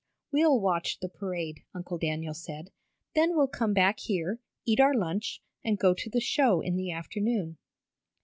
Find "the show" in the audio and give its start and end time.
6.09-6.59